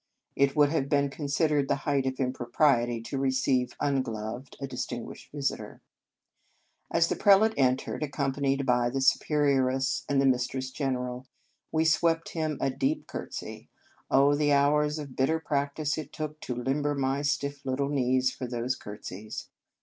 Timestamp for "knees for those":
17.89-18.75